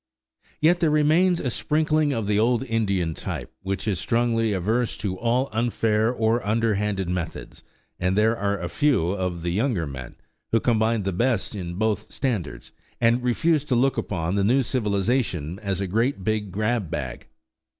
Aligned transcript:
Yet 0.59 0.79
there 0.79 0.89
remains 0.89 1.39
a 1.39 1.51
sprinkling 1.51 2.11
of 2.11 2.25
the 2.25 2.39
old 2.39 2.63
Indian 2.63 3.13
type, 3.13 3.53
which 3.61 3.87
is 3.87 3.99
strongly 3.99 4.51
averse 4.51 4.97
to 4.97 5.15
all 5.15 5.47
unfair 5.51 6.11
or 6.11 6.43
underhanded 6.43 7.07
methods; 7.07 7.61
and 7.99 8.17
there 8.17 8.35
are 8.35 8.59
a 8.59 8.67
few 8.67 9.11
of 9.11 9.43
the 9.43 9.51
younger 9.51 9.85
men 9.85 10.15
who 10.51 10.59
combine 10.59 11.03
the 11.03 11.13
best 11.13 11.53
in 11.55 11.75
both 11.75 12.11
standards, 12.11 12.71
and 12.99 13.21
refuse 13.21 13.63
to 13.65 13.75
look 13.75 13.95
upon 13.95 14.33
the 14.33 14.43
new 14.43 14.63
civilization 14.63 15.59
as 15.59 15.81
a 15.81 15.85
great, 15.85 16.23
big 16.23 16.51
grab 16.51 16.89
bag. 16.89 17.27